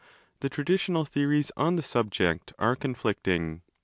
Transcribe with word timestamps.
The 0.39 0.49
traditional 0.49 1.05
theories 1.05 1.51
on 1.55 1.75
the 1.75 1.83
subject 1.83 2.53
are 2.57 2.75
conflicting. 2.75 3.61